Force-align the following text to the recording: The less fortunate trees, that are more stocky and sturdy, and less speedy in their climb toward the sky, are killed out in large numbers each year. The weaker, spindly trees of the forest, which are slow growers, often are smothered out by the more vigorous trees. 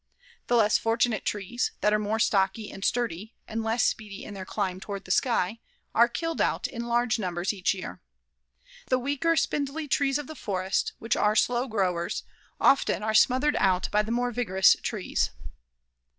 The 0.47 0.55
less 0.55 0.79
fortunate 0.79 1.25
trees, 1.25 1.73
that 1.81 1.93
are 1.93 1.99
more 1.99 2.17
stocky 2.17 2.71
and 2.71 2.83
sturdy, 2.83 3.35
and 3.47 3.61
less 3.63 3.83
speedy 3.83 4.23
in 4.23 4.33
their 4.33 4.47
climb 4.47 4.79
toward 4.79 5.05
the 5.05 5.11
sky, 5.11 5.59
are 5.93 6.07
killed 6.07 6.41
out 6.41 6.65
in 6.67 6.87
large 6.87 7.19
numbers 7.19 7.53
each 7.53 7.75
year. 7.75 8.01
The 8.87 8.97
weaker, 8.97 9.35
spindly 9.35 9.87
trees 9.87 10.17
of 10.17 10.25
the 10.25 10.33
forest, 10.33 10.93
which 10.97 11.15
are 11.15 11.35
slow 11.35 11.67
growers, 11.67 12.23
often 12.59 13.03
are 13.03 13.13
smothered 13.13 13.57
out 13.59 13.91
by 13.91 14.01
the 14.01 14.09
more 14.11 14.31
vigorous 14.31 14.75
trees. 14.81 15.29